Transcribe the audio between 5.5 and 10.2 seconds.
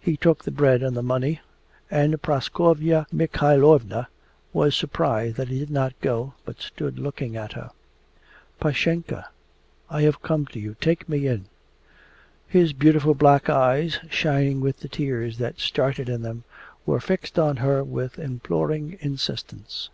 he did not go, but stood looking at her. 'Pashenka, I have